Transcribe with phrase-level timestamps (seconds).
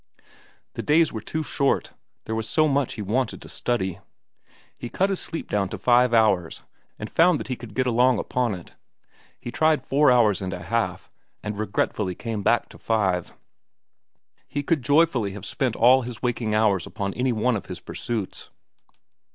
[0.73, 1.93] The days were too short.
[2.25, 3.99] There was so much he wanted to study.
[4.75, 6.63] He cut his sleep down to five hours
[6.97, 8.73] and found that he could get along upon it.
[9.39, 11.11] He tried four hours and a half,
[11.43, 13.35] and regretfully came back to five.
[14.47, 18.49] He could joyfully have spent all his waking hours upon any one of his pursuits.